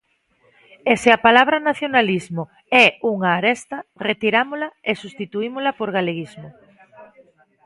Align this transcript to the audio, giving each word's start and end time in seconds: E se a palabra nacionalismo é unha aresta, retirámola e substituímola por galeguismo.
E 0.91 0.93
se 1.01 1.09
a 1.13 1.23
palabra 1.27 1.65
nacionalismo 1.69 2.43
é 2.83 2.85
unha 3.13 3.29
aresta, 3.37 3.77
retirámola 4.09 4.67
e 4.89 4.91
substituímola 5.01 5.71
por 5.79 5.89
galeguismo. 5.97 6.49